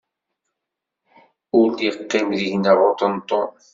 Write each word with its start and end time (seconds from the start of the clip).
Ur 1.59 1.67
d-iqqim 1.77 2.27
deg-neɣ 2.39 2.77
uṭenṭun. 2.89 3.49